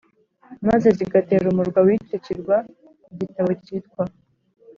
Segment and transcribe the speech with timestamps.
[0.67, 2.55] maze zigatera umurwa w icyo kirwa
[3.13, 4.03] Igitabo cyitwa